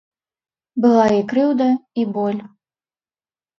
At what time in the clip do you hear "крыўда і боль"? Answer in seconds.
1.35-2.41